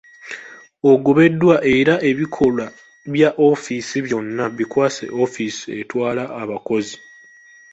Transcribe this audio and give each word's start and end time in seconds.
Ogobeddwa 0.91 1.55
era 1.77 1.95
ebikola 2.09 2.65
bya 3.13 3.29
ofiisi 3.49 3.97
byonna 4.05 4.43
bikwase 4.57 5.05
ofiisi 5.23 5.65
etwala 5.81 6.23
abakozi. 6.41 6.95